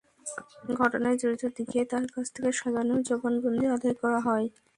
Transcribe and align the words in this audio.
ঘটনায় 0.75 1.17
জড়িত 1.21 1.43
দেখিয়ে 1.57 1.83
তাঁর 1.91 2.05
কাছ 2.13 2.25
থেকে 2.35 2.51
সাজানো 2.59 2.95
জবানবন্দি 3.07 3.65
আদায় 3.75 3.95
করা 4.01 4.19
হয়। 4.27 4.47